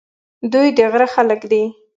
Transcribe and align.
دوی 0.51 0.67
د 0.77 0.79
غره 0.91 1.07
خلک 1.13 1.41
دي. 1.51 1.63